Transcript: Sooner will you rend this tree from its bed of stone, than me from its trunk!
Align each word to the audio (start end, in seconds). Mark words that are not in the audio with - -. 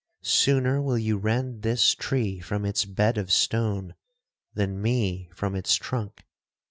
Sooner 0.23 0.81
will 0.81 0.97
you 0.97 1.19
rend 1.19 1.61
this 1.61 1.93
tree 1.93 2.39
from 2.39 2.65
its 2.65 2.85
bed 2.85 3.19
of 3.19 3.31
stone, 3.31 3.93
than 4.55 4.81
me 4.81 5.29
from 5.35 5.53
its 5.55 5.75
trunk! 5.75 6.25